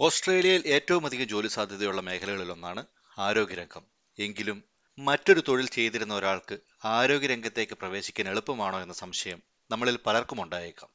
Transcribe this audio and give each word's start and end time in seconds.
ഓസ്ട്രേലിയയിൽ 0.00 0.62
ഏറ്റവും 0.66 1.06
അധികം 1.06 1.28
ജോലി 1.28 1.48
സാധ്യതയുള്ള 1.48 2.00
മേഖലകളിലൊന്നാണ് 2.00 2.86
ആരോഗ്യരംഗം. 3.18 3.82
എങ്കിലും 4.18 4.64
മറ്റൊരു 4.98 5.42
തൊഴിൽ 5.48 5.68
ചെയ്തിരുന്ന 5.68 6.14
ഒരാൾക്ക് 6.14 6.58
ആരോഗ്യരംഗത്തേക്ക് 6.84 7.72
പ്രവേശിക്കാൻ 7.72 8.28
എളുപ്പമാണോ 8.28 8.80
എന്ന 8.80 8.94
സംശയം 8.94 9.42
നമ്മളിൽ 9.70 9.98
പലർക്കും 10.06 10.42
ഉണ്ടായേക്കാം. 10.42 10.90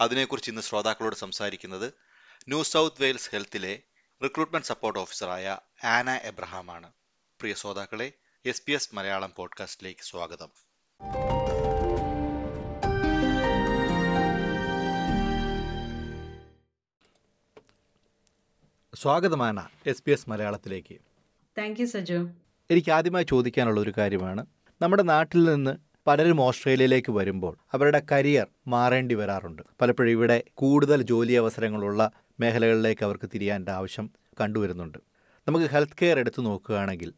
അതിനെക്കുറിച്ച് 0.00 0.50
ഇന്ന് 0.50 0.62
ശ്രോതാക്കളോട് 0.62 1.16
സംസാരിക്കുന്നത് 1.16 1.92
ന്യൂ 2.48 2.62
സൗത്ത് 2.62 3.02
വെയിൽസ് 3.02 3.30
ഹെൽത്തിലെ 3.32 3.82
റിക്രൂട്ട്മെന്റ് 4.22 4.66
സപ്പോർട്ട് 4.66 4.98
ഓഫീസറായ 5.00 5.58
ആന 5.84 6.10
എബ്രഹാമാണ്. 6.10 6.92
പ്രിയ 7.40 7.54
ശ്രോതാക്കളെ 7.54 8.12
എസ് 8.46 8.94
മലയാളം 8.94 9.32
പോഡ്കാസ്റ്റിലേക്ക് 9.36 10.00
സ്വാഗതം. 10.00 10.48
സ്വാഗതമാണ് 19.02 19.68
എസ് 19.86 20.02
പി 20.02 20.10
എസ് 20.10 20.30
മലയാളത്തിലേക്ക്. 20.30 20.96
താങ്ക് 21.58 21.80
യു 21.80 21.86
സജു 21.86 22.30
എനിക്ക് 22.70 22.90
ആദ്യമായി 22.90 23.24
ചോദിക്കാനുള്ള 23.24 23.80
ഒരു 23.80 23.92
കാര്യമാണ്. 23.98 24.46
നമ്മുടെ 24.82 25.02
നാട്ടിൽ 25.02 25.44
നിന്ന് 25.44 25.76
പലരും 26.06 26.40
ഓസ്ട്രേലിയയിലേക്ക് 26.40 27.12
വരുമ്പോൾ 27.12 27.56
അവരുടെ 27.72 28.02
കരിയർ 28.12 28.46
മാറേണ്ടി 28.66 29.14
വരാറുണ്ട്. 29.14 29.62
പലപ്പോഴും 29.80 30.10
ഇവിടെ 30.10 30.44
കൂടുതൽ 30.54 31.02
ജോലി 31.02 31.32
അവസരങ്ങളുള്ള 31.32 32.10
മേഖലകളിലേക്ക് 32.40 33.04
അവർക്ക് 33.04 33.28
തിരിയാന്റെ 33.34 33.72
ആവശ്യം 33.72 34.10
കണ്ടുവരുന്നുണ്ട്. 34.40 34.98
നമുക്ക് 35.48 35.66
ഹെൽത്ത് 35.66 35.96
കെയർ 36.02 36.18
എടുത്തു 36.18 36.42
നോക്കുകയാണെങ്കിൽ 36.42 37.12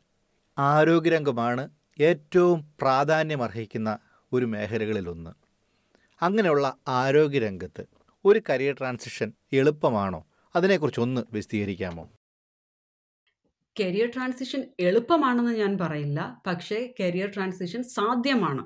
ആരോഗ്യരംഗമാണ് 0.59 1.69
ഏറ്റവും 2.01 2.73
പ്രാധാന്യം 2.80 3.42
അർഹിക്കുന്ന 3.42 3.98
ഒരു 4.33 4.45
മേഖലകളിലൊന്ന്. 4.45 5.30
അങ്ങനെയുള്ള 6.23 6.77
ആരോഗ്യരംഗത്ത് 6.89 7.84
ഒരു 8.25 8.42
കരിയർ 8.48 8.75
ട്രാൻസിഷൻ 8.78 9.33
എളുപ്പമാണോ? 9.53 10.25
അതിനെക്കുറിച്ച് 10.56 11.00
ഒന്ന് 11.00 11.20
വിശദീകരിക്കാമോ? 11.33 12.05
കരിയർ 13.80 14.10
ട്രാൻസിഷൻ 14.10 14.64
എളുപ്പമാണെന്ന് 14.80 15.52
ഞാൻ 15.52 15.78
പറയില്ല. 15.78 16.42
പക്ഷേ 16.47 16.94
കരിയർ 17.00 17.30
ട്രാൻസിഷൻ 17.34 17.83
സാധ്യമാണ്. 17.83 18.62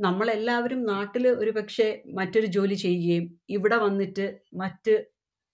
നമ്മളെല്ലാവരും 0.00 0.82
നാട്ടിൽ 0.84 1.28
ഒരു 1.28 1.50
പക്ഷേ 1.50 2.02
മറ്റൊരു 2.06 2.46
ജോലി 2.46 2.74
ചെയ്യുകയും 2.74 3.40
ഇവിടെ 3.48 3.76
വന്നിട്ട് 3.76 4.40
മറ്റ് 4.54 5.04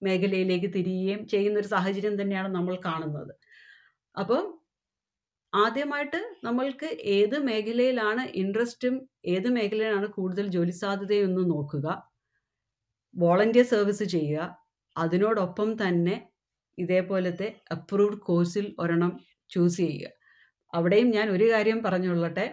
മേഖലയിലേക്ക് 0.02 0.66
തിരിയുകയും 0.74 1.26
ചെയ്യുന്ന 1.26 1.60
ഒരു 1.60 1.66
സാഹചര്യം 1.66 2.22
തന്നെയാണ് 2.22 2.48
നമ്മൾ 2.48 2.76
കാണുന്നത്. 2.84 3.32
അപ്പം 4.18 4.60
ആദ്യമായിട്ട് 5.54 6.34
നമ്മൾക്ക് 6.44 6.88
ഏത് 7.02 7.38
മേഖലയിലാണ് 7.38 8.20
ഇൻട്രസ്റ്റും 8.20 9.08
ഏത് 9.26 9.48
മേഖലയിലാണ് 9.48 10.06
കൂടുതൽ 10.06 10.46
ജോലി 10.48 10.70
സാധ്യതയും 10.70 11.24
എന്ന് 11.24 11.50
നോക്കുക. 11.50 11.86
വോളണ്ടിയർ 13.16 13.64
സർവീസ് 13.64 14.04
ചെയ്യുക. 14.04 14.67
അതിനോടൊപ്പം 14.98 15.88
തന്നെ 15.88 16.28
ഇതേപോലത്തെ 16.78 17.48
അപ്രൂവ്ഡ് 17.72 18.18
കോഴ്സിൽ 18.18 18.77
ഒരെണ്ണം 18.78 19.20
ചൂസ് 19.50 19.77
ചെയ്യുക. 19.77 20.08
അവിടെയും 20.74 21.10
ഞാൻ 21.10 21.30
ഒരു 21.30 21.52
കാര്യം 21.52 21.82
പറഞ്ഞുകൊള്ളട്ടെ. 21.82 22.46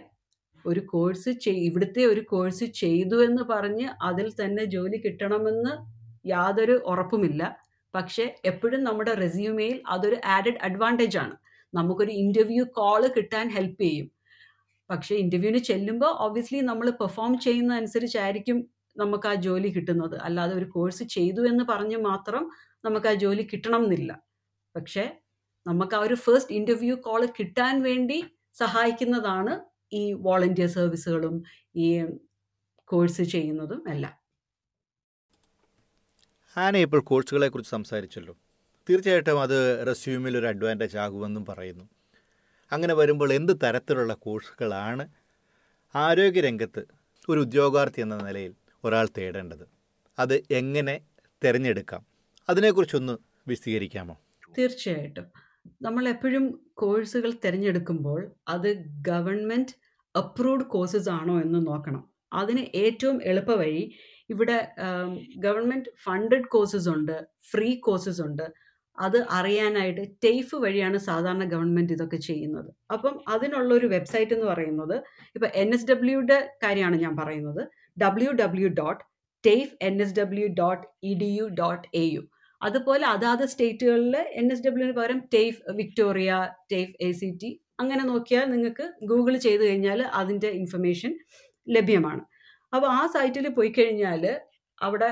ഒരു 0.66 0.80
കോഴ്സ് 0.80 1.30
ഇവിടുത്തെ 1.48 2.06
ഒരു 2.06 2.22
കോഴ്സ് 2.22 2.64
ചെയ്തു 2.64 3.26
എന്ന് 3.26 3.44
പറഞ്ഞ് 3.44 3.88
അതിൽ 4.04 4.32
തന്നെ 4.32 4.64
ജോലി 4.66 4.98
കിട്ടണമെന്ന് 5.06 5.74
യാതൊരു 6.30 6.82
ഉറപ്പുമില്ല. 6.86 7.58
പക്ഷേ 7.96 8.36
എപ്പോഴും 8.46 8.84
നമ്മുടെ 8.84 9.14
റെസ്യൂമെയിൽ 9.14 9.84
അതൊരു 9.88 10.18
ആഡഡ് 10.26 10.60
അഡ്വാന്റേജ് 10.62 11.18
ആണ്. 11.18 11.36
നമുക്കൊരു 11.74 12.12
ഇന്റർവ്യൂ 12.12 12.64
കോൾ 12.64 13.08
കിട്ടാൻ 13.08 13.50
ഹെൽപ്പ് 13.50 13.82
ചെയ്യും. 13.82 14.12
പക്ഷേ 14.90 15.16
ഇന്റർവ്യൂവിന് 15.16 15.62
ചെല്ലുമ്പോൾ 15.64 16.12
ഒബ്വിയസ്ലി 16.20 16.60
നമ്മൾ 16.60 16.90
പെർഫോം 16.90 17.40
ചെയ്യുന്ന 17.40 17.74
അനുസരിച്ചായിരിക്കും 17.76 18.58
നമുക്ക് 18.98 19.28
ആ 19.28 19.34
ജോലി 19.34 19.68
കിട്ടുന്നത്. 19.68 20.16
അല്ലാതെ 20.18 20.54
ഒരു 20.56 20.66
കോഴ്സ് 20.66 21.04
ചെയ്തു 21.04 21.42
എന്ന് 21.48 21.64
പറഞ്ഞ് 21.64 21.98
മാത്രം 21.98 22.52
നമുക്ക് 22.86 23.08
ആ 23.08 23.14
ജോലി 23.14 23.44
കിട്ടണം 23.54 23.84
എന്നില്ല 23.84 24.12
പക്ഷേ 24.76 25.06
നമുക്ക് 25.68 25.96
ആ 25.96 26.00
ഒരു 26.00 26.14
ഫസ്റ്റ് 26.14 26.54
ഇന്റർവ്യൂ 26.54 26.96
കോൾ 26.96 27.26
കിട്ടാൻ 27.26 27.82
വേണ്ടി 27.82 28.18
സഹായിക്കുന്നതാണ് 28.54 29.54
ഈ 29.94 30.14
വോളണ്ടിയർ 30.14 30.68
സർവീസുകളും 30.68 31.44
ഈ 31.76 31.88
കോഴ്സ് 32.90 33.22
ചെയ്യുന്നതും 33.22 33.90
എല്ലാം. 33.90 34.16
ആന 36.58 36.78
ഇപ്പോൾ 36.78 37.02
കോഴ്സുകളെ 37.02 37.48
കുറിച്ച് 37.48 37.72
സംസാരിച്ചല്ലോ. 37.72 38.34
തീർച്ചയായിട്ടും 38.90 39.42
അത് 39.42 39.88
റെസ്യൂമിൽ 39.88 40.38
ഒരു 40.38 40.48
അഡ്വാന്റേജ് 40.48 40.98
ആകുമെന്നും 40.98 41.46
പറയുന്നു. 41.46 41.86
അങ്ങനെ 42.72 42.94
വരുമ്പോൾ 42.94 43.34
എന്ത് 43.34 43.54
തരത്തിലുള്ള 43.64 44.14
കോഴ്സുകളാണ് 44.14 45.06
ആരോഗ്യരംഗത്ത് 45.96 46.84
ഒരു 47.30 47.40
ഉദ്യോഗാർത്ഥി 47.40 48.02
എന്ന 48.02 48.16
നിലയിൽ 48.18 48.54
ഒരാൾ 48.86 49.08
തേടേണ്ടത്. 49.18 49.66
അത് 50.20 50.44
എങ്ങനെ 50.52 51.02
തിരഞ്ഞെടുക്കാം? 51.44 52.06
അതിനെക്കുറിച്ചൊന്ന് 52.50 53.18
വിശദീകരിക്കാമോ? 53.48 54.22
തീർച്ചയായിട്ടും. 54.58 55.26
നമ്മൾ 55.82 56.08
എപ്പോഴും 56.08 56.72
കോഴ്സുകൾ 56.74 57.34
തിരഞ്ഞെടുക്കുമ്പോൾ 57.46 58.32
അത് 58.48 58.84
ഗവൺമെന്റ് 59.08 59.76
അപ്രൂവ്ഡ് 60.18 60.66
കോഴ്സസ് 60.66 61.10
ആണോ 61.10 61.42
എന്ന് 61.42 61.68
നോക്കണം. 61.68 62.04
അതിന് 62.34 62.66
ഏറ്റവും 62.76 63.24
എളുപ്പ 63.24 63.52
വഴി 63.52 63.96
ഇവിടെ 64.30 64.76
ഗവൺമെന്റ് 65.38 65.90
ഫണ്ടഡ് 66.04 66.44
കോഴ്സസ് 66.44 66.90
ഉണ്ട് 66.90 67.28
ഫ്രീ 67.52 67.76
കോഴ്സസ് 67.80 68.22
ഉണ്ട്. 68.22 68.54
അത് 69.00 69.26
അറിയാനായിട്ട് 69.30 70.02
ടേഫ് 70.24 70.56
വഴിയാണ് 70.56 70.98
സാധാരണ 70.98 71.44
ഗവൺമെന്റ് 71.44 71.94
ഇതൊക്കെ 71.94 72.18
ചെയ്യുന്നത്. 72.18 72.74
അപ്പം 72.94 73.24
അതിനുള്ള 73.28 73.74
ഒരു 73.74 73.88
വെബ്സൈറ്റ് 73.88 74.32
എന്ന് 74.32 74.46
പറയുന്നത് 74.46 74.96
ഇപ്പം 75.36 75.50
എൻ 75.54 75.74
എസ് 75.74 75.86
കാര്യമാണ് 76.64 76.96
ഞാൻ 76.96 77.16
പറയുന്നത്. 77.18 77.68
എ 82.02 82.04
യു 82.14 82.22
അതുപോലെ 82.62 83.06
അതാത് 83.14 83.44
സ്റ്റേറ്റുകളിൽ 83.52 84.16
എൻ 84.40 84.46
എസ് 84.54 84.64
ഡബ്ല്യുവിന് 84.66 84.96
പകരം 85.00 85.20
TAFE 85.36 85.60
Victoria 85.80 86.32
TAFE 86.72 86.94
A 87.08 87.10
C 87.20 87.30
T 87.42 87.50
അങ്ങനെ 87.82 88.04
നോക്കിയാൽ 88.12 88.46
നിങ്ങൾക്ക് 88.54 88.86
ഗൂഗിൾ 89.12 89.34
ചെയ്ത് 89.46 89.64
കഴിഞ്ഞാൽ 89.68 90.02
അതിന്റെ 90.20 90.50
ഇൻഫർമേഷൻ 90.60 91.12
ലഭ്യമാണ്. 91.68 92.22
അപ്പോൾ 92.74 92.90
ആ 93.00 93.02
സൈറ്റിൽ 93.16 93.48
പോയി 93.58 93.72
കഴിഞ്ഞാൽ 93.78 94.24
അവിടെ 94.82 95.10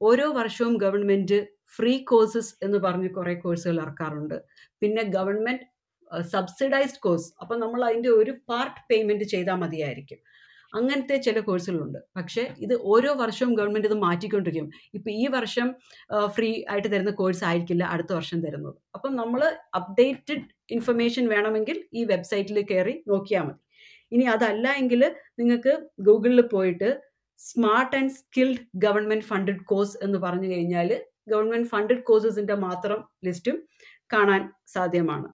ഓരോ 0.00 0.26
വർഷവും 0.40 0.74
ഗവൺമെന്റ് 0.84 1.38
ഫ്രീ 1.76 1.94
കോഴ്സസ് 2.10 2.52
എന്ന് 2.66 2.78
പറഞ്ഞ് 2.86 3.10
കുറേ 3.18 3.34
കോഴ്സുകൾ 3.44 3.78
ഇറക്കാറുണ്ട്. 3.84 4.36
പിന്നെ 4.82 5.04
ഗവൺമെന്റ് 5.16 5.64
സബ്സിഡൈസ്ഡ് 6.34 7.02
കോഴ്സ് 7.06 7.28
അപ്പം 7.42 7.58
നമ്മൾ 7.64 7.80
അതിന്റെ 7.88 8.10
ഒരു 8.20 8.32
പാർട്ട് 8.50 8.80
പേയ്മെന്റ് 8.90 9.26
ചെയ്താൽ 9.32 9.56
മതിയായിരിക്കും. 9.64 10.20
അങ്ങനത്തെ 10.74 11.16
ചില 11.16 11.40
കോഴ്സുകളുണ്ട്. 11.40 11.98
പക്ഷേ 12.16 12.42
ഇത് 12.58 12.74
ഓരോ 12.92 13.12
വർഷവും 13.14 13.54
ഗവൺമെന്റ് 13.54 13.88
ഇത് 13.88 13.94
മാറ്റിക്കൊണ്ടിരിക്കും. 13.94 14.70
ഇപ്പം 14.94 15.10
ഈ 15.10 15.26
വർഷം 15.36 15.68
ഫ്രീ 16.36 16.50
ആയിട്ട് 16.70 16.88
തരുന്ന 16.94 17.10
കോഴ്സ് 17.10 17.44
ആയിരിക്കില്ല 17.44 17.84
അടുത്ത 17.84 18.12
വർഷം 18.12 18.40
തരുന്നത്. 18.40 18.74
അപ്പം 18.94 19.16
നമ്മൾ 19.16 19.42
അപ്ഡേറ്റഡ് 19.74 20.44
ഇൻഫർമേഷൻ 20.70 21.28
വേണമെങ്കിൽ 21.28 21.84
ഈ 21.94 22.04
വെബ്സൈറ്റിൽ 22.04 22.60
കയറി 22.72 23.04
നോക്കിയാൽ 23.08 23.44
മതി. 23.48 23.60
ഇനി 24.12 24.24
അതല്ല 24.24 24.66
എങ്കിൽ 24.80 25.02
നിങ്ങൾക്ക് 25.38 25.72
ഗൂഗിളിൽ 26.00 26.40
പോയിട്ട് 26.40 26.88
smart 27.38 27.96
and 27.96 28.10
skilled 28.10 28.62
government 28.74 29.24
funded 29.24 29.64
course 29.64 29.96
എന്ന് 30.02 30.18
പറഞ്ഞു 30.18 30.48
കഴിഞ്ഞാൽ 30.52 30.90
ഗവൺമെന്റ് 31.28 31.68
ഫണ്ടഡ് 31.68 32.02
കോഴ്സസിന്റെ 32.02 32.54
മാത്രം 32.54 33.04
ലിസ്റ്റും 33.26 33.56
കാണാൻ 34.12 34.42
സാധ്യമാണ്. 34.66 35.28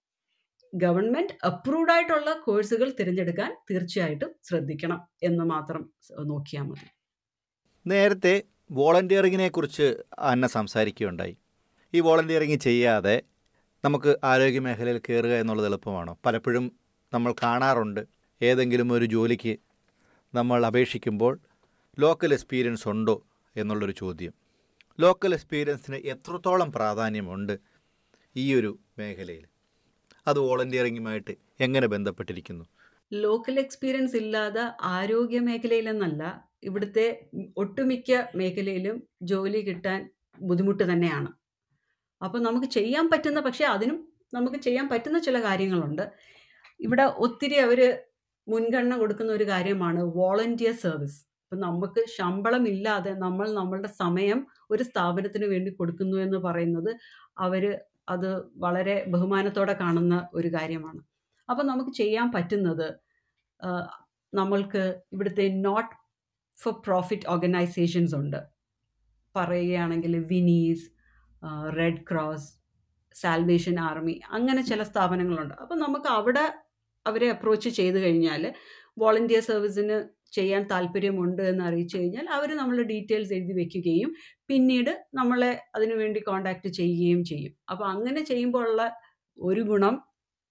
ഗവൺമെന്റ് 0.73 1.45
അപ്രൂവ്ഡ് 1.45 1.91
ആയിട്ടുള്ള 1.91 2.33
കോഴ്സുകൾ 2.45 2.93
തിരഞ്ഞെടുക്കാൻ 2.99 3.57
തീർച്ചയായിട്ടും 3.71 4.35
ശ്രദ്ധിക്കണം 4.43 5.07
എന്ന് 5.23 5.43
മാത്രം 5.43 5.93
നോക്കിയാൽ 6.19 6.63
മതി. 6.63 6.87
നേരത്തെ 7.87 8.43
വോളണ്ടിയറിങ്ങിനെ 8.71 9.49
കുറിച്ച് 9.49 10.03
അന്ന 10.19 10.47
സംസാരിക്കുകയുണ്ടായി. 10.47 11.37
ഈ 11.93 11.99
വോളണ്ടിയറിങ് 11.99 12.59
ചെയ്യാതെ 12.59 13.23
നമുക്ക് 13.85 14.17
ആരോഗ്യ 14.23 14.59
മേഖലയിൽ 14.59 15.01
കയറുക 15.09 15.31
എന്നുള്ളത് 15.31 15.67
എളുപ്പമാണോ? 15.67 16.17
പലപ്പോഴും 16.25 16.71
നമ്മൾ 17.13 17.35
കാണാറുണ്ട്. 17.43 18.01
ഏതെങ്കിലും 18.41 18.93
ഒരു 18.93 19.05
ജോലിക്ക് 19.05 19.57
നമ്മൾ 20.33 20.65
അപേക്ഷിക്കുമ്പോൾ 20.65 21.39
ലോക്കൽ 21.99 22.33
എക്സ്പീരിയൻസ് 22.33 22.87
ഉണ്ടോ 22.87 23.23
എന്നുള്ളൊരു 23.55 23.91
ചോദ്യം. 23.91 24.33
ലോക്കൽ 24.99 25.33
എക്സ്പീരിയൻസിന് 25.33 25.95
എത്രത്തോളം 25.95 26.71
പ്രാധാന്യമുണ്ട് 26.71 27.59
ഈ 28.35 28.55
ഒരു 28.55 28.79
മേഖലയിൽ? 28.97 29.52
അത് 30.27 30.39
വോളണ്ടിയറിംഗുമായിട്ട് 30.45 31.33
എങ്ങനെ 31.65 31.87
ബന്ധപ്പെട്ടിരിക്കുന്നു? 31.93 32.65
ലോക്കൽ 33.11 33.55
എക്സ്പീരിയൻസ് 33.63 34.17
ഇല്ലാതെ 34.23 34.63
ആരോഗ്യ 34.95 35.39
മേഖലയിലെന്നല്ല 35.47 36.23
ഇവിടുത്തെ 36.67 37.05
ഒട്ടുമിക്ക 37.61 38.11
മേഖലയിലും 38.39 38.97
ജോലി 39.31 39.61
കിട്ടാൻ 39.69 39.99
ബുദ്ധിമുട്ട് 40.49 40.83
തന്നെയാണ്. 40.91 41.29
അപ്പോൾ 42.21 42.39
നമുക്ക് 42.47 42.67
ചെയ്യാൻ 42.77 43.05
പറ്റുന്ന 43.11 43.39
പക്ഷേ 43.47 43.65
അതിനും 43.75 43.97
നമുക്ക് 44.33 44.59
ചെയ്യാൻ 44.65 44.85
പറ്റുന്ന 44.91 45.17
ചില 45.19 45.37
കാര്യങ്ങളുണ്ട്. 45.47 46.05
ഇവിടെ 46.79 47.05
ഒത്തിരി 47.25 47.57
അവർ 47.65 47.79
മുൻഗണന 48.47 48.93
കൊടുക്കുന്ന 49.01 49.31
ഒരു 49.33 49.45
കാര്യമാണ് 49.51 50.01
വോളണ്ടിയർ 50.17 50.75
സർവീസ്. 50.85 51.19
അപ്പം 51.43 51.59
നമുക്ക് 51.67 52.01
ശമ്പളം 52.17 52.63
ഇല്ലാതെ 52.73 53.11
നമ്മൾ 53.25 53.47
നമ്മളുടെ 53.59 53.89
സമയം 54.03 54.39
ഒരു 54.73 54.83
സ്ഥാപനത്തിന് 54.83 55.47
വേണ്ടി 55.53 55.71
കൊടുക്കുന്നു 55.79 56.17
എന്ന് 56.25 56.39
പറയുന്നത് 56.47 56.91
അവർ 57.45 57.63
അത് 58.09 58.29
വളരെ 58.55 58.95
ബഹുമാനത്തോടെ 59.07 59.73
കാണുന്ന 59.73 60.29
ഒരു 60.33 60.47
കാര്യമാണ്. 60.47 61.01
അപ്പം 61.49 61.65
നമുക്ക് 61.67 61.91
ചെയ്യാൻ 61.91 62.31
പറ്റുന്നത് 62.31 62.87
നമ്മൾക്ക് 64.33 64.83
ഇവിടുത്തെ 65.13 65.47
നോട്ട് 65.67 65.93
ഫോർ 66.59 66.73
പ്രോഫിറ്റ് 66.87 67.27
ഓർഗനൈസേഷൻസ് 67.27 68.15
ഉണ്ട്. 68.15 68.39
പറയുകയാണെങ്കിൽ 69.35 70.13
Vinnies 70.31 70.85
Red 71.77 72.03
Cross 72.11 72.49
Salvation 73.15 73.79
Army 73.79 74.21
അങ്ങനെ 74.31 74.61
ചില 74.61 74.83
സ്ഥാപനങ്ങളുണ്ട്. 74.83 75.53
അപ്പം 75.53 75.79
നമുക്ക് 75.79 76.07
അവിടെ 76.07 76.45
അവരെ 77.05 77.29
അപ്രോച്ച് 77.29 77.69
ചെയ്ത് 77.69 77.97
കഴിഞ്ഞാൽ 77.99 78.43
വോളണ്ടിയർ 78.97 79.41
സർവീസിന് 79.41 79.97
ചെയ്യാൻ 80.33 80.63
താല്പര്യമുണ്ട് 80.71 81.41
എന്ന് 81.41 81.63
അറിയിച്ചു 81.63 81.97
കഴിഞ്ഞാൽ 81.97 82.29
അവർ 82.29 82.49
നമ്മളുടെ 82.57 82.83
ഡീറ്റെയിൽസ് 82.83 83.33
എഴുതി 83.33 83.53
വെക്കുകയും 83.53 84.09
പിന്നീട് 84.47 84.91
നമ്മളെ 85.13 85.51
അതിനുവേണ്ടി 85.75 86.19
കോണ്ടാക്ട് 86.19 86.67
ചെയ്യുകയും 86.67 87.23
ചെയ്യും. 87.23 87.53
അപ്പോൾ 87.71 87.85
അങ്ങനെ 87.85 88.23
ചെയ്യുമ്പോൾ 88.23 88.65
ഉള്ള 88.69 88.83
ഒരു 89.37 89.61
ഗുണം 89.61 89.95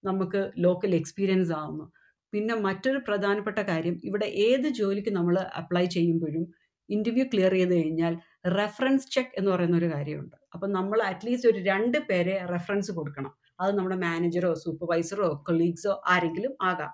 നമുക്ക് 0.03 0.51
ലോക്കൽ 0.57 0.95
എക്സ്പീരിയൻസ് 0.95 1.51
ആവുന്നു. 1.51 1.85
പിന്നെ 2.33 2.55
മറ്റൊരു 2.55 2.97
പ്രധാനപ്പെട്ട 3.07 3.59
കാര്യം 3.59 4.01
ഇവിടെ 4.03 4.25
ഏത് 4.47 4.67
ജോലിക്ക് 4.79 5.09
നമ്മൾ 5.09 5.35
അപ്ലൈ 5.61 5.85
ചെയ്യുമ്പോഴും 5.85 6.45
ഇന്റർവ്യൂ 6.89 7.25
ക്ലിയർ 7.33 7.53
ചെയ്ത് 7.53 7.73
കഴിഞ്ഞാൽ 7.73 8.13
റെഫറൻസ് 8.57 9.07
ചെക്ക് 9.11 9.35
എന്ന് 9.37 9.51
പറയുന്ന 9.51 9.77
ഒരു 9.77 9.89
കാര്യമുണ്ട്. 9.93 10.35
അപ്പം 10.53 10.69
നമ്മൾ 10.71 11.01
അറ്റ്ലീസ്റ്റ് 11.01 11.49
ഒരു 11.49 11.59
രണ്ട് 11.71 11.97
പേരെ 12.09 12.35
റെഫറൻസ് 12.53 12.91
കൊടുക്കണം. 12.91 13.31
അത് 13.61 13.71
നമ്മുടെ 13.77 13.95
മാനേജറോ 13.95 14.53
സൂപ്പർവൈസറോ 14.63 15.29
കൊളീഗ്സോ 15.47 15.93
ആരെങ്കിലും 16.13 16.53
ആകാം. 16.61 16.91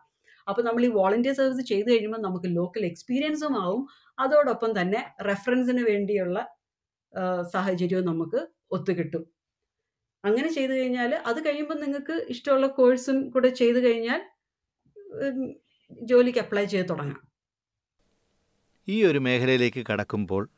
അപ്പോൾ 0.47 0.61
നമ്മൾ 0.61 0.85
ഈ 0.85 0.87
വോളണ്ടിയർ 0.87 1.35
സർവീസ് 1.35 1.67
ചെയ്തു 1.67 1.89
കഴിയുമ്പോൾ 1.89 2.21
നമുക്ക് 2.21 2.45
ലോക്കൽ 2.55 2.85
എക്സ്പീരിയൻസും 2.85 3.63
ആവും. 3.63 3.87
അതോടൊപ്പം 4.19 4.81
തന്നെ 4.81 5.13
റെഫറൻസിന് 5.21 5.81
വേണ്ടിയുള്ള 5.81 6.39
സാഹചര്യവും 7.53 8.05
നമുക്ക് 8.05 8.47
ഒത്തുകിട്ടും. 8.71 9.23
അങ്ങനെ 10.25 10.49
ചെയ്തു 10.53 10.71
കഴിഞ്ഞാൽ 10.71 11.15
അത് 11.15 11.45
കഴിയുമ്പോൾ 11.45 11.79
നിങ്ങൾക്ക് 11.79 12.25
ഇഷ്ടമുള്ള 12.29 12.67
കോഴ്സും 12.67 13.29
കൂടെ 13.29 13.49
ചെയ്തു 13.49 13.77
കഴിഞ്ഞാൽ 13.77 14.21
ജോലിക്ക് 15.91 16.39
അപ്ലൈ 16.39 16.65
ചെയ്ത് 16.65 16.89
തുടങ്ങാം. 16.89 17.21
ഈ 18.87 19.03
ഒരു 19.03 19.19
മേഖലയിലേക്ക് 19.19 19.85
കടക്കുമ്പോൾ 19.91 20.49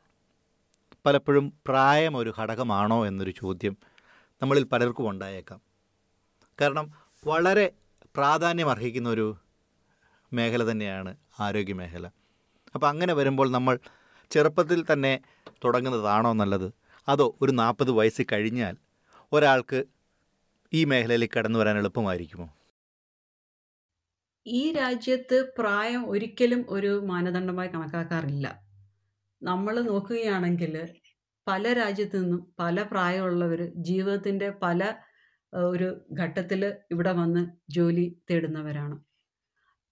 പലപ്പോഴും 1.06 1.52
പ്രായം 1.66 2.16
ഒരു 2.16 2.34
ഘടകമാണോ 2.38 3.06
എന്നൊരു 3.06 3.30
ചോദ്യം 3.30 3.76
നമ്മളിൽ 4.42 4.64
പലർക്കും 4.64 5.10
ഉണ്ടായേക്കാം. 5.10 5.60
കാരണം 6.60 6.86
വളരെ 7.26 7.72
പ്രാധാന്യം 8.16 8.70
അർഹിക്കുന്ന 8.70 9.08
ഒരു 9.08 9.26
മേഖല 10.32 10.70
തന്നെയാണ് 10.70 11.12
ആരോഗ്യ 11.40 11.74
മേഖല 11.74 12.06
അപ്പോൾ 12.74 12.88
അങ്ങനെ 12.88 13.12
വരുമ്പോൾ 13.12 13.50
നമ്മൾ 13.50 13.74
ചെറുപ്പത്തിൽ 14.30 14.80
തന്നെ 14.92 15.12
തുടങ്ങുന്നതാണോ 15.64 16.32
നല്ലത്? 16.32 16.68
അതോ 17.08 17.36
ഒരു 17.42 17.52
നാൽപ്പത് 17.52 17.90
വയസ്സ് 17.90 18.22
കഴിഞ്ഞാൽ 18.32 18.74
ഒരാൾക്ക് 19.32 19.78
ഈ 20.72 20.84
മേഖലയിലേക്ക് 20.84 21.34
കടന്നു 21.38 21.58
വരാൻ 21.58 21.78
എളുപ്പമായിരിക്കുമോ? 21.78 22.46
ഈ 24.46 24.72
രാജ്യത്ത് 24.72 25.52
പ്രായം 25.58 26.02
ഒരിക്കലും 26.08 26.66
ഒരു 26.68 26.92
മാനദണ്ഡമായി 27.10 27.68
കണക്കാക്കാറില്ല. 27.68 28.46
നമ്മൾ 29.42 29.74
നോക്കുകയാണെങ്കിൽ 29.90 30.74
പല 31.46 31.72
രാജ്യത്തു 31.72 32.16
നിന്നും 32.16 32.54
പല 32.60 32.82
പ്രായമുള്ളവർ 32.82 33.60
ജീവിതത്തിന്റെ 33.88 34.48
പല 34.64 34.80
ഒരു 35.52 35.88
ഘട്ടത്തിൽ 36.20 36.60
ഇവിടെ 36.90 37.12
വന്ന് 37.12 37.42
ജോലി 37.70 38.06
തേടുന്നവരാണ്. 38.30 38.96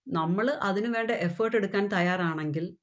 നമ്മൾ 0.09 0.51
അതിനു 0.51 0.89
വേണ്ട 0.89 1.11
എഫേർട്ട് 1.11 1.57
എടുക്കാൻ 1.57 1.89
തയ്യാറാണെങ്കിൽ 1.89 2.77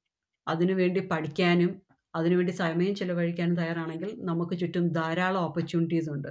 അതിനുവേണ്ടി 0.48 1.00
പഠിക്കാനും 1.00 1.82
അതിനുവേണ്ടി 2.14 2.52
സമയം 2.52 2.94
ചിലവഴിക്കാനും 2.94 3.56
തയ്യാറാണെങ്കിൽ 3.56 4.24
നമുക്ക് 4.24 4.58
ചുറ്റും 4.58 4.92
ധാരാളം 4.92 5.40
ഓപ്പർച്യൂണിറ്റീസ് 5.40 6.10
ഉണ്ട്. 6.10 6.28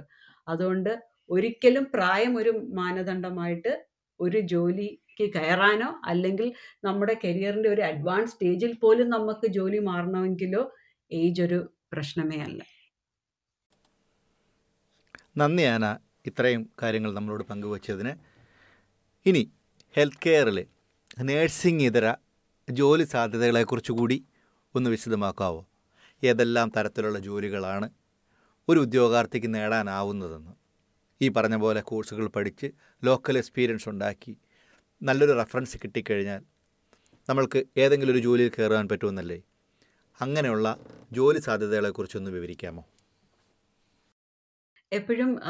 അതുകൊണ്ട് 0.48 1.02
ഒരിക്കലും 1.30 1.90
പ്രായം 1.94 2.36
ഒരു 2.36 2.50
മാനദണ്ഡമായിട്ട് 2.50 3.86
ഒരു 4.20 4.38
ജോലിക്ക് 4.38 5.34
കയറാനോ 5.34 6.00
അല്ലെങ്കിൽ 6.04 6.52
നമ്മുടെ 6.84 7.16
കരിയറിന്റെ 7.24 7.68
ഒരു 7.68 7.80
അഡ്വാൻസ് 7.80 8.32
സ്റ്റേജിൽ 8.32 8.72
പോലും 8.72 9.08
നമുക്ക് 9.10 9.46
ജോലി 9.46 9.78
മാറണമെങ്കിലോ 9.78 10.72
ഏജ് 11.12 11.42
ഒരു 11.42 11.72
പ്രശ്നമേ 11.92 12.38
അല്ല. 12.38 12.62
നന്ദി 15.36 15.62
ആന. 15.62 15.98
ഇത്രയും 16.26 16.70
കാര്യങ്ങൾ 16.82 17.14
നമ്മളോട് 17.14 17.44
പങ്കുവച്ചതിന്. 17.44 18.12
ഇനി 19.26 19.52
ഹെൽത്ത് 19.96 20.22
കെയറിൽ 20.26 20.66
നേഴ്സിംഗ് 21.26 21.82
ഇതര 21.82 22.14
ജോലി 22.70 23.04
സാധ്യതകളെക്കുറിച്ച് 23.04 23.92
കൂടി 23.92 24.24
ഒന്ന് 24.74 24.90
വിശദമാക്കാവോ? 24.90 25.66
ഏതെല്ലാം 26.24 26.72
തരത്തിലുള്ള 26.76 27.18
ജോലികളാണ് 27.18 27.90
ഒരു 28.68 28.78
ഉദ്യോഗാർത്ഥിക്ക് 28.78 29.54
നേടാനാവുന്നതെന്ന്. 29.54 30.52
ഈ 31.22 31.28
പറഞ്ഞ 31.28 31.56
പോലെ 31.56 31.80
കോഴ്സുകൾ 31.80 32.26
പഠിച്ച് 32.26 32.66
ലോക്കൽ 33.04 33.38
എക്സ്പീരിയൻസ് 33.38 33.88
ഉണ്ടാക്കി 33.88 34.36
നല്ലൊരു 35.02 35.32
റെഫറൻസ് 35.32 35.78
കിട്ടിക്കഴിഞ്ഞാൽ 35.84 36.42
നമ്മൾക്ക് 37.28 37.62
ഏതെങ്കിലും 37.76 38.12
ഒരു 38.12 38.18
ജോലിയിൽ 38.18 38.52
കയറാൻ 38.58 38.88
പറ്റുമെന്നല്ലേ? 38.88 39.42
അങ്ങനെയുള്ള 40.20 40.78
ജോലി 41.12 41.38
സാധ്യതകളെക്കുറിച്ചൊന്ന് 41.38 42.30
വിവരിക്കാമോ? 42.30 42.84
എപ്പോഴും 44.92 45.40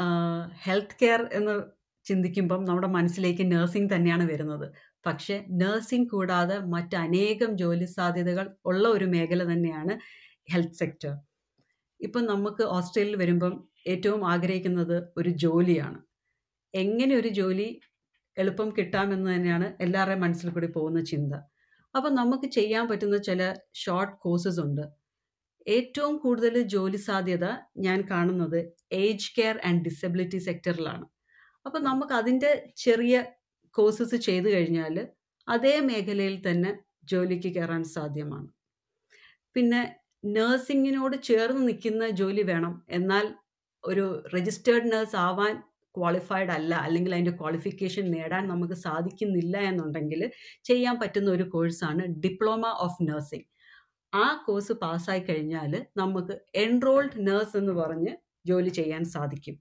ഹെൽത്ത് 0.63 0.95
കെയർ 1.01 1.29
എന്ന് 1.33 1.61
ചിന്തിക്കുമ്പം 2.05 2.65
നമ്മുടെ 2.65 2.87
മനസ്സിലേക്ക് 2.87 3.51
നഴ്സിംഗ് 3.51 3.95
തന്നെയാണ് 3.95 4.31
വരുന്നത്. 4.31 4.88
പക്ഷേ 5.05 5.45
നഴ്സിംഗ് 5.49 6.09
കൂടാതെ 6.09 6.59
മറ്റനേകം 6.59 7.57
ജോലി 7.57 7.85
സാധ്യതകൾ 7.85 8.55
ഉള്ള 8.65 8.87
ഒരു 8.87 9.05
മേഖല 9.05 9.43
തന്നെയാണ് 9.53 9.93
ഹെൽത്ത് 10.53 10.73
സെക്ടർ. 10.73 11.13
ഇപ്പം 12.01 12.25
നമുക്ക് 12.25 12.63
ഓസ്ട്രേലിയയിൽ 12.63 13.17
വരുമ്പം 13.17 13.53
ഏറ്റവും 13.87 14.21
ആഗ്രഹിക്കുന്നത് 14.27 14.97
ഒരു 15.17 15.29
ജോലിയാണ്. 15.29 15.99
എങ്ങനെ 16.73 17.15
ഒരു 17.15 17.27
ജോലി 17.27 17.67
എളുപ്പം 18.37 18.69
കിട്ടാമെന്ന് 18.77 19.35
തന്നെയാണ് 19.35 19.67
എല്ലാവരുടെയും 19.81 20.21
മനസ്സിൽ 20.21 20.49
കൂടി 20.49 20.67
പോകുന്ന 20.67 21.01
ചിന്ത. 21.01 21.33
അപ്പം 21.95 22.15
നമുക്ക് 22.15 22.47
ചെയ്യാൻ 22.47 22.87
പറ്റുന്ന 22.87 23.17
ചില 23.17 23.41
ഷോർട്ട് 23.73 24.17
കോഴ്സസ് 24.19 24.59
ഉണ്ട്. 24.59 24.85
ഏറ്റവും 25.67 26.17
കൂടുതൽ 26.17 26.61
ജോലി 26.61 26.97
സാധ്യത 26.97 27.45
ഞാൻ 27.77 28.01
കാണുന്നത് 28.11 28.59
ഏജ് 28.91 29.31
കെയർ 29.37 29.59
ആൻഡ് 29.65 29.83
ഡിസബിലിറ്റി 29.83 30.37
സെക്ടറിലാണ് 30.37 31.05
അപ്പം 31.65 31.83
നമുക്ക് 31.83 32.13
അതിന്റെ 32.13 32.71
ചെറിയ 32.77 33.15
കോഴ്സസ് 33.75 34.15
ചെയ്തു 34.15 34.49
കഴിഞ്ഞാൽ 34.49 34.95
അതേ 35.47 35.79
മേഖലയിൽ 35.79 36.49
തന്നെ 36.49 36.71
ജോലിക്ക് 37.03 37.55
കയറാൻ 37.55 37.83
സാധ്യമാണ്. 37.83 38.49
പിന്നെ 39.55 39.81
നേഴ്സിങ്ങിനോട് 40.25 41.15
ചേർന്ന് 41.21 41.67
നിൽക്കുന്ന 41.67 42.09
ജോലി 42.09 42.41
വേണം. 42.41 42.85
എന്നാൽ 42.89 43.25
ഒരു 43.83 44.23
രജിസ്റ്റേർഡ് 44.35 44.91
നേഴ്സ് 44.93 45.15
ആവാൻ 45.15 45.53
ക്വാളിഫൈഡ് 45.95 46.49
അല്ല. 46.49 46.75
അല്ലെങ്കിൽ 46.75 47.13
അതിന്റെ 47.13 47.31
ക്വാളിഫിക്കേഷൻ 47.31 48.11
നേടാൻ 48.11 48.47
നമുക്ക് 48.47 48.73
സാധിക്കുന്നില്ല 48.73 49.57
എന്നുണ്ടെങ്കിൽ 49.59 50.21
ചെയ്യാൻ 50.63 50.99
പറ്റുന്ന 50.99 51.31
ഒരു 51.31 51.43
കോഴ്സാണ് 51.43 52.03
ഡിപ്ലോമ 52.25 52.65
ഓഫ് 52.79 53.03
നഴ്സിംഗ് 53.09 53.47
ആ 54.13 54.43
കോഴ്സ് 54.45 54.73
പാസ്സായി 54.73 55.19
കഴിഞ്ഞാൽ 55.19 55.85
നമുക്ക് 55.97 56.35
എൻറോൾഡ് 56.55 57.27
നേഴ്സ് 57.27 57.57
എന്ന് 57.57 57.73
പറഞ്ഞ് 57.73 58.13
ജോലി 58.45 58.69
ചെയ്യാൻ 58.69 59.03
സാധിക്കും. 59.05 59.55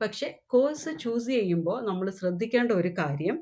പക്ഷേ 0.00 0.38
കോഴ്സ് 0.46 0.90
ചൂസ് 1.00 1.28
ചെയ്യുമ്പോൾ 1.28 1.78
നമ്മൾ 1.86 2.10
ശ്രദ്ധിക്കേണ്ട 2.10 2.72
ഒരു 2.72 2.88
കാര്യം 2.98 3.36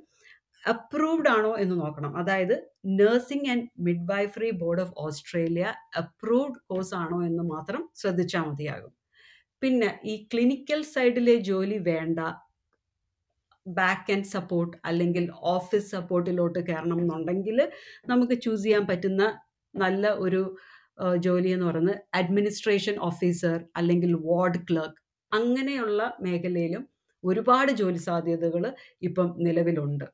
അപ്രൂവ്ഡ് 0.64 1.28
ആണോ 1.28 1.52
എന്ന് 1.56 1.76
നോക്കണം. 1.82 2.12
അതായത് 2.20 2.54
Nursing 3.00 3.48
and 3.52 3.66
Midwifery 3.78 4.50
Board 4.62 4.82
of 4.84 4.94
Australia 4.96 5.66
approved 5.98 6.60
course 6.70 6.94
ആണോ 6.94 7.18
എന്ന് 7.28 7.44
മാത്രം 7.54 7.82
ശ്രദ്ധിച്ചാൽ 8.00 8.44
മതിയാകും. 8.50 8.92
പിന്നെ 9.62 9.90
ഈ 10.04 10.14
ക്ലിനിക്കൽ 10.32 10.80
സൈഡിലെ 10.94 11.36
ജോലി 11.50 11.78
വേണ്ട. 11.90 12.18
ബാക്ക് 13.66 14.12
ആൻഡ് 14.12 14.28
സപ്പോർട്ട് 14.34 14.74
അല്ലെങ്കിൽ 14.84 15.24
ഓഫീസ് 15.54 15.88
സപ്പോർട്ടിലോട്ട് 15.96 16.58
കയറണം 16.68 17.00
എന്നുണ്ടെങ്കിൽ 17.02 17.58
നമുക്ക് 18.06 18.34
ചൂസ് 18.44 18.64
ചെയ്യാൻ 18.64 18.84
പറ്റുന്ന 18.90 19.22
നല്ല 19.74 20.06
ഒരു 20.24 20.42
ജോലി 21.26 21.48
എന്ന് 21.48 21.66
പറയുന്നത് 21.66 21.98
അഡ്മിനിസ്ട്രേഷൻ 22.14 22.96
ഓഫീസർ 23.00 23.58
അല്ലെങ്കിൽ 23.76 24.12
വാർഡ് 24.24 24.60
ക്ലർക്ക് 24.70 25.00
അങ്ങനെയുള്ള 25.32 26.00
മേഖലയിലും 26.20 26.82
ഒരുപാട് 27.24 27.72
ജോലി 27.72 28.00
സാധ്യതകൾ 28.08 28.64
ഇപ്പം 29.02 29.28
നിലവിലുണ്ട്. 29.38 30.06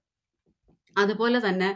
അതുപോലെ 1.03 1.39
തന്നെ 1.47 1.71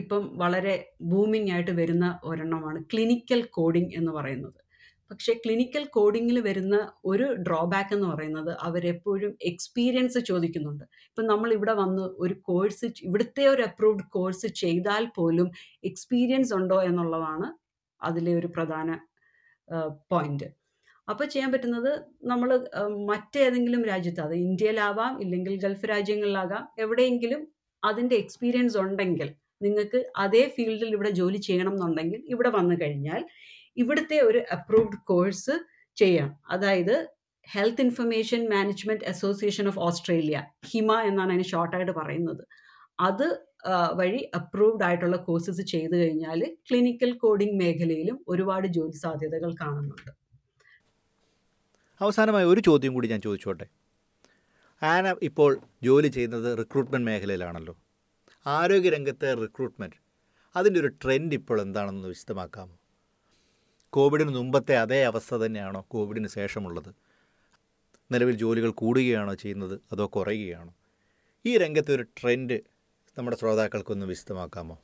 ഇപ്പം 0.00 0.22
വളരെ 0.42 0.74
ബൂമിംഗ് 1.10 1.52
ആയിട്ട് 1.54 1.72
വരുന്ന 1.80 2.06
ഒരെണ്ണമാണ് 2.24 2.78
ക്ലിനിക്കൽ 2.92 3.40
കോഡിംഗ് 3.56 3.94
എന്ന് 3.98 4.12
പറയുന്നത്. 4.18 4.58
പക്ഷേ 5.10 5.32
ക്ലിനിക്കൽ 5.44 5.84
കോഡിങ്ങിൽ 5.96 6.36
വരുന്ന 6.46 6.76
ഒരു 7.04 7.26
ഡ്രോബാക്ക് 7.46 7.92
എന്ന് 7.96 8.06
പറയുന്നത് 8.12 8.52
അവരെപ്പോഴും 8.66 9.32
എക്സ്പീരിയൻസ് 9.50 10.20
ചോദിക്കുന്നുണ്ട്. 10.30 10.84
ഇപ്പം 11.10 11.26
നമ്മൾ 11.26 11.48
ഇവിടെ 11.58 11.74
വന്ന് 11.82 12.04
ഒരു 12.24 12.34
കോഴ്സ് 12.48 12.86
ഇവിടുത്തെ 13.06 13.44
ഒരു 13.54 13.64
അപ്രൂവ്ഡ് 13.68 14.08
കോഴ്സ് 14.16 14.48
ചെയ്താൽ 14.62 15.06
പോലും 15.18 15.50
എക്സ്പീരിയൻസ് 15.90 16.54
ഉണ്ടോ 16.58 16.78
എന്നുള്ളതാണ് 16.90 17.48
അതിലെ 18.00 18.32
ഒരു 18.40 18.50
പ്രധാന 18.56 18.98
പോയിന്റ്. 20.10 20.48
അപ്പോൾ 21.08 21.26
ചെയ്യാൻ 21.32 21.50
പറ്റുന്നത് 21.52 21.92
നമ്മൾ 22.30 22.50
മറ്റേതെങ്കിലും 23.10 23.82
രാജ്യത്ത് 23.84 24.20
അത് 24.20 24.34
ഇന്ത്യയിലാവാം 24.46 25.12
ഇല്ലെങ്കിൽ 25.24 25.54
ഗൾഫ് 25.64 25.86
രാജ്യങ്ങളിലാകാം 25.90 26.64
എവിടെയെങ്കിലും 26.84 27.42
അതിന്റെ 27.88 28.16
എക്സ്പീരിയൻസ് 28.22 28.78
ഉണ്ടെങ്കിൽ 28.84 29.28
നിങ്ങൾക്ക് 29.64 30.00
അതേ 30.24 30.42
ഫീൽഡിൽ 30.54 30.90
ഇവിടെ 30.96 31.10
ജോലി 31.20 31.38
ചെയ്യണം 31.48 31.74
എന്നുണ്ടെങ്കിൽ 31.76 32.20
ഇവിടെ 32.34 32.50
വന്നു 32.58 32.74
കഴിഞ്ഞാൽ 32.82 33.22
ഇവിടുത്തെ 33.82 34.18
ഒരു 34.28 34.40
അപ്രൂവ്ഡ് 34.56 35.00
കോഴ്സ് 35.10 35.54
ചെയ്യാം. 35.96 36.28
അതായത് 36.54 36.96
health 37.46 37.82
information 37.86 38.40
management 38.52 39.06
association 39.12 39.66
of 39.70 39.80
Australia 39.86 40.38
HIMAA 40.70 40.92
എന്നാണ് 41.08 41.30
അതിന് 41.32 41.46
ഷോർട്ടായിട്ട് 41.52 41.94
പറയുന്നത്. 42.00 42.44
അത് 43.08 43.26
വഴി 43.98 44.20
അപ്രൂവ്ഡ് 44.38 44.84
ആയിട്ടുള്ള 44.86 45.16
കോഴ്സസ് 45.26 45.62
ചെയ്തു 45.72 45.94
കഴിഞ്ഞാൽ 46.00 46.40
ക്ലിനിക്കൽ 46.68 47.12
കോഡിംഗ് 47.22 47.56
മേഖലയിലും 47.62 48.18
ഒരുപാട് 48.32 48.66
ജോലി 48.76 48.96
സാധ്യതകൾ 49.04 49.50
കാണുന്നുണ്ട്. 49.62 50.12
അവസാനമായി 52.00 52.46
ഒരു 52.52 52.60
ചോദ്യം 52.68 52.94
കൂടി 52.94 53.08
ഞാൻ 53.12 53.20
ചോദിച്ചോട്ടെ? 53.26 53.66
ആന 54.82 55.16
ഇപ്പോൾ 55.22 55.58
ജോലി 55.82 56.08
ചെയ്യുന്നത് 56.08 56.58
റിക്രൂട്ട്മെന്റ് 56.58 57.06
മേഖലയിലാണല്ലോ. 57.06 57.76
ആരോഗ്യരംഗത്തെ 58.46 59.34
റിക്രൂട്ട്മെന്റ് 59.34 59.96
അതിന്റെ 60.56 60.80
ഒരു 60.80 60.86
ട്രെൻഡ് 60.86 61.34
ഇപ്പോൾ 61.34 61.62
എന്താണെന്ന് 61.62 62.08
വിശദമാക്കാമോ? 62.08 62.78
കോവിഡിന് 63.90 64.28
മുമ്പത്തെ 64.28 64.76
അതേ 64.76 65.04
അവസ്ഥ 65.04 65.34
തന്നെയാണോ 65.34 65.86
കോവിഡിന് 65.88 66.28
ശേഷമുള്ളത്? 66.28 66.94
നിലവിൽ 68.12 68.36
ജോലികൾ 68.36 68.70
കൂടുകയാണോ 68.70 69.34
ചെയ്യുന്നത്? 69.34 69.80
അതോ 69.92 70.06
കുറയുകയാണോ? 70.06 70.74
ഈ 71.46 71.56
രംഗത്തെ 71.56 71.94
ഒരു 71.94 72.02
ട്രെൻഡ് 72.02 72.60
നമ്മുടെ 73.18 73.36
ശ്രോതാക്കൾക്കൊന്ന് 73.36 74.06
വിശദമാക്കാമോ? 74.06 74.78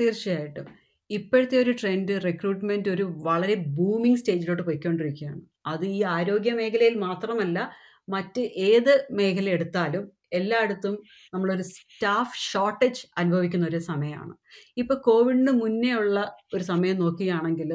തീർച്ചയായിട്ടും. 0.00 0.64
ഇപ്പോഴത്തെ 1.10 1.56
ഒരു 1.56 1.70
ട്രെൻഡ് 1.70 2.24
റിക്രൂട്ട്മെന്റ് 2.24 2.88
ഒരു 2.88 3.14
വളരെ 3.16 3.54
ബൂമിംഗ് 3.54 4.18
സ്റ്റേജിലോട്ട് 4.18 4.62
പോയിക്കൊണ്ടിരിക്കുകയാണ്. 4.62 5.40
അത് 5.66 5.84
ഈ 5.84 6.02
ആരോഗ്യ 6.02 6.52
മേഖലയിൽ 6.52 6.94
മാത്രമല്ല 6.94 7.72
മറ്റ് 8.08 8.42
ഏത് 8.68 8.92
മേഖല 9.10 9.48
എടുത്താലും 9.48 10.04
എല്ലായിടത്തും 10.32 10.94
നമ്മളൊരു 11.34 11.64
സ്റ്റാഫ് 11.74 12.38
ഷോർട്ടേജ് 12.50 13.02
അനുഭവിക്കുന്ന 13.18 13.66
ഒരു 13.66 13.80
സമയമാണ്. 13.90 14.34
ഇപ്പൊ 14.76 14.94
കോവിഡിന് 15.08 15.52
മുന്നേ 15.62 15.92
ഉള്ള 15.94 16.18
ഒരു 16.54 16.64
സമയം 16.64 16.96
നോക്കുകയാണെങ്കിൽ 16.98 17.70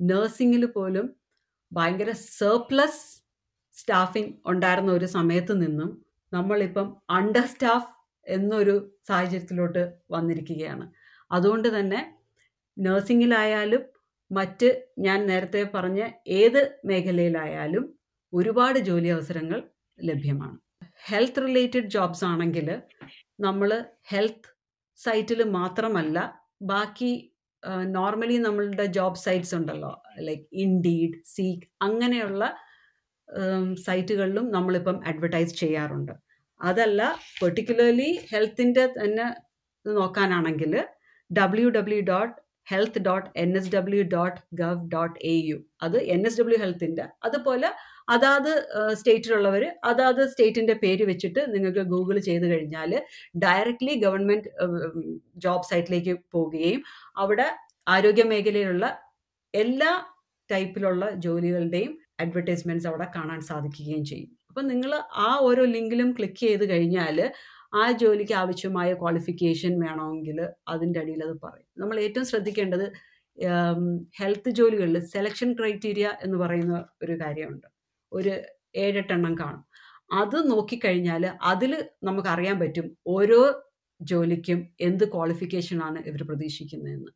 നഴ്സിംഗിൽ 0.00 0.64
പോലും 0.66 1.06
ഭയങ്കര 1.72 2.10
സർപ്ലസ് 2.38 3.02
സ്റ്റാഫിംഗ് 3.74 4.34
ഉണ്ടായിരുന്ന 4.46 4.90
ഒരു 4.92 5.06
സമയത്ത് 5.06 5.54
നിന്നും 5.62 5.90
നമ്മളിപ്പം 6.32 6.86
അണ്ടർ 7.10 7.46
സ്റ്റാഫ് 7.46 7.90
എന്നൊരു 8.26 8.74
സാഹചര്യത്തിലോട്ട് 9.08 9.82
വന്നിരിക്കുകയാണ്. 10.10 10.86
അതുകൊണ്ട് 11.30 11.68
തന്നെ 11.78 12.00
നഴ്സിംഗിലായാലും 12.76 13.82
മറ്റ് 14.30 14.68
ഞാൻ 14.98 15.18
നേരത്തെ 15.26 15.62
പറഞ്ഞ 15.74 16.00
ഏത് 16.40 16.60
മേഖലയിലായാലും 16.84 17.84
ഒരുപാട് 18.38 18.78
ജോലി 18.88 19.08
അവസരങ്ങൾ 19.08 19.58
ലഭ്യമാണ്. 19.98 20.56
ഹെൽത്ത് 21.08 21.42
റിലേറ്റഡ് 21.46 21.90
ജോബ്സ് 21.94 22.24
ആണെങ്കിൽ 22.30 22.68
നമ്മൾ 23.46 23.70
ഹെൽത്ത് 24.12 24.50
സൈറ്റിൽ 24.98 25.40
മാത്രമല്ല 25.58 26.18
ബാക്കി 26.70 27.12
നോർമലി 27.96 28.36
നമ്മളുടെ 28.46 28.84
ജോബ് 28.96 29.20
സൈറ്റ്സ് 29.24 29.54
ഉണ്ടല്ലോ 29.58 29.92
ലൈക്ക് 30.26 30.44
ഇൻഡീഡ് 30.64 31.16
സീക്ക് 31.34 31.66
അങ്ങനെയുള്ള 31.86 32.42
സൈറ്റുകളിലും 33.86 34.46
നമ്മളിപ്പം 34.56 34.96
അഡ്വർടൈസ് 35.10 35.54
ചെയ്യാറുണ്ട്. 35.62 36.12
അതല്ല 36.60 37.00
പെർട്ടിക്കുലർലി 37.40 38.10
ഹെൽത്തിന്റെ 38.32 38.84
തന്നെ 38.98 39.26
നോക്കാനാണെങ്കിൽ 39.86 40.72
W 41.30 41.68
W 41.76 42.02
dot 42.12 42.34
health 42.70 43.00
dot 43.08 43.28
N 43.42 43.50
S 43.58 43.72
W 43.74 44.04
dot 44.14 44.38
gov 44.60 44.80
dot 44.94 45.16
A 45.32 45.34
U. 45.48 45.58
അത് 45.84 45.98
എൻ 46.14 46.22
എസ് 46.28 46.38
ഡബ്ല്യു 46.40 46.58
ഹെൽത്തിന്റെ. 46.64 47.04
അതുപോലെ 47.26 47.68
അതാത് 48.08 48.52
സ്റ്റേറ്റിലുള്ളവർ 48.94 49.64
അതാത് 49.84 50.22
സ്റ്റേറ്റിന്റെ 50.28 50.74
പേര് 50.74 51.04
വെച്ചിട്ട് 51.04 51.40
നിങ്ങൾക്ക് 51.54 51.82
ഗൂഗിൾ 51.92 52.18
ചെയ്ത് 52.20 52.46
കഴിഞ്ഞാൽ 52.52 52.92
ഡയറക്റ്റ്ലി 53.44 53.94
ഗവൺമെന്റ് 54.04 54.50
ജോബ് 55.36 55.68
സൈറ്റിലേക്ക് 55.70 56.14
പോവുകയും 56.34 56.82
അവിടെ 57.16 57.48
ആരോഗ്യ 57.86 58.24
മേഖലയിലുള്ള 58.24 58.86
എല്ലാ 59.54 59.92
ടൈപ്പിലുള്ള 60.50 61.04
ജോലികളുടെയും 61.24 61.92
അഡ്വർടൈസ്മെന്റ്സ് 62.20 62.88
അവിടെ 62.90 63.06
കാണാൻ 63.16 63.40
സാധിക്കുകയും 63.40 64.04
ചെയ്യും. 64.04 64.30
അപ്പം 64.50 64.66
നിങ്ങൾ 64.72 64.92
ആ 65.26 65.30
ഓരോ 65.40 65.62
ലിങ്കിലും 65.74 66.10
ക്ലിക്ക് 66.18 66.42
ചെയ്ത് 66.46 66.64
കഴിഞ്ഞാൽ 66.70 67.18
ആ 67.74 67.84
ജോലിക്ക് 68.02 68.34
ആവശ്യമായ 68.42 68.90
ക്വാളിഫിക്കേഷൻ 68.94 69.72
വേണമെങ്കിൽ 69.84 70.38
അതിന്റെ 70.68 70.98
അടിയിൽ 71.00 71.22
അത് 71.28 71.34
പറയും. 71.44 71.68
നമ്മൾ 71.78 71.96
ഏറ്റവും 72.06 72.26
ശ്രദ്ധിക്കേണ്ടത് 72.32 72.86
ഹെൽത്ത് 74.20 74.50
ജോലികളിൽ 74.58 74.98
സെലക്ഷൻ 75.14 75.50
ക്രൈറ്റീരിയ 75.52 76.06
എന്ന് 76.26 76.38
പറയുന്ന 76.38 76.74
ഒരു 77.02 77.14
കാര്യമുണ്ട്. 77.24 77.66
ഒരു 78.12 78.32
ഏഴെട്ടെണ്ണം 78.76 79.34
കാണും. 79.38 79.62
അത് 80.12 80.50
നോക്കിക്കഴിഞ്ഞാൽ 80.50 81.24
അതിൽ 81.42 81.72
നമുക്കറിയാൻ 82.04 82.58
പറ്റും 82.60 82.86
ഓരോ 83.06 83.40
ജോലിക്കും 84.00 84.58
എന്ത് 84.80 85.04
ക്വാളിഫിക്കേഷനാണ് 85.14 85.98
ഇവർ 86.08 86.22
പ്രതീക്ഷിക്കുന്നതെന്ന്. 86.28 87.12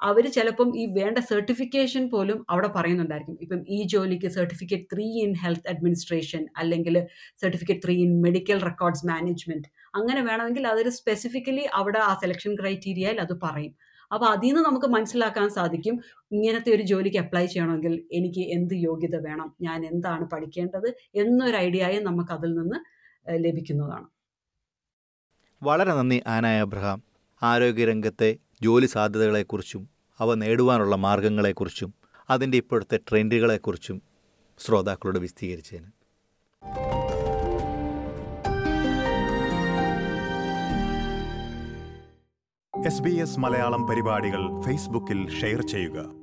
അവർ 0.00 0.24
ചിലപ്പം 0.30 0.68
ഈ 0.76 0.84
വേണ്ട 0.98 1.18
സർട്ടിഫിക്കേഷൻ 1.18 2.10
പോലും 2.10 2.46
അവിടെ 2.50 2.68
പറയുന്നുണ്ടായിരിക്കും. 2.68 3.38
ഇപ്പം 3.40 3.60
ഈ 3.68 3.78
ജോലിക്ക് 3.86 4.28
certificate 4.28 4.86
three 4.92 5.06
in 5.24 5.32
health 5.34 5.68
administration 5.68 6.46
അല്ലെങ്കിൽ 6.56 6.96
certificate 7.42 7.82
three 7.86 7.96
in 8.02 8.22
medical 8.26 8.60
records 8.60 9.06
management 9.06 9.68
അങ്ങനെ 9.94 10.22
വേണമെങ്കിൽ 10.22 10.66
അതൊരു 10.66 10.88
സ്പെസിഫിക്കലി 10.90 11.64
അവിടെ 11.72 11.98
ആ 11.98 12.12
സെലക്ഷൻ 12.22 12.54
ക്രൈറ്റീരിയയിൽ 12.54 13.20
അത് 13.20 13.34
പറയും. 13.46 13.74
അപ്പോൾ 14.12 14.26
അതിൽ 14.26 14.46
നിന്ന് 14.46 14.60
നമുക്ക് 14.60 14.86
മനസ്സിലാക്കാൻ 14.86 15.48
സാധിക്കും 15.48 16.00
ഇങ്ങനത്തെ 16.32 16.70
ഒരു 16.74 16.82
ജോലിക്ക് 16.82 17.18
അപ്ലൈ 17.18 17.46
ചെയ്യണമെങ്കിൽ 17.46 18.04
എനിക്ക് 18.12 18.40
എന്ത് 18.40 18.74
യോഗ്യത 18.74 19.16
വേണം 19.16 19.54
ഞാൻ 19.60 19.86
എന്താണ് 19.86 20.24
പഠിക്കേണ്ടത് 20.24 20.88
എന്നൊരു 21.14 21.56
ഐഡിയയും 21.56 22.04
നമുക്ക് 22.04 22.32
അതിൽ 22.32 22.54
നിന്ന് 22.54 22.78
ലഭിക്കുന്നതാണ്. 23.44 24.08
വളരെ 25.62 25.94
നന്ദി 25.94 26.22
ആന 26.26 26.46
അബ്രഹാം 26.46 27.02
ആരോഗ്യരംഗത്തെ 27.42 28.36
ജോലി 28.62 28.86
സാധ്യതകളെക്കുറിച്ചും 28.86 29.88
അവ 30.20 30.34
നേടുവാനുള്ള 30.34 30.96
മാർഗങ്ങളെക്കുറിച്ചും 30.96 31.94
അതിന്റെ 32.30 32.58
ഇപ്പോഴത്തെ 32.58 32.96
ട്രെൻഡുകളെക്കുറിച്ചും 32.96 34.02
ശ്രോതാക്കളോട് 34.58 35.18
വിശദീകരിച്ചതിന്. 35.18 35.90
എസ് 42.86 43.02
ബി 43.02 43.10
എസ് 43.10 43.40
മലയാളം 43.40 43.86
പരിപാടികൾ 43.86 44.62
ഫേസ്ബുക്കിൽ 44.62 45.30
ഷെയർ 45.40 45.62
ചെയ്യുക. 45.62 46.17